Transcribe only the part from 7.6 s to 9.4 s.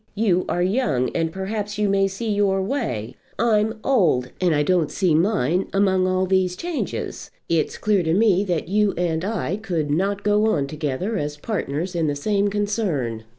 clear to me that you and